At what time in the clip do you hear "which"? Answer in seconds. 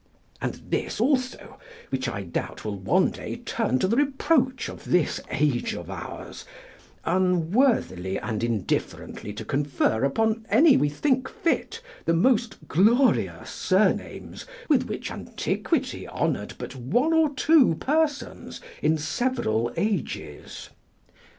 1.91-2.09, 14.87-15.11